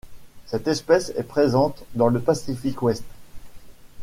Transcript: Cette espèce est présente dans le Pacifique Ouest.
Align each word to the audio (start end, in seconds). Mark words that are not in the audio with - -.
Cette 0.47 0.67
espèce 0.67 1.09
est 1.15 1.21
présente 1.27 1.83
dans 1.93 2.07
le 2.07 2.19
Pacifique 2.19 2.81
Ouest. 2.81 3.03